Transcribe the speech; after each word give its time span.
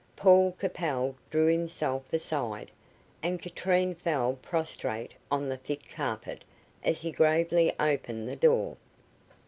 Paul 0.15 0.53
Capel 0.53 1.13
drew 1.29 1.45
himself 1.45 2.11
aside, 2.11 2.71
and 3.21 3.39
Katrine 3.39 3.93
fell 3.93 4.33
prostrate 4.41 5.13
on 5.29 5.47
the 5.47 5.57
thick 5.57 5.91
carpet, 5.93 6.43
as 6.83 7.01
he 7.01 7.11
gravely 7.11 7.71
opened 7.79 8.27
the 8.27 8.35
door. 8.35 8.77